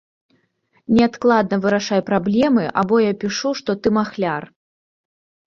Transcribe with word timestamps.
Неадкладна 0.95 1.59
вырашай 1.65 2.01
праблемы 2.09 2.63
або 2.83 2.95
я 3.03 3.13
пішу, 3.25 3.49
што 3.61 3.71
ты 3.83 3.87
махляр. 4.01 4.43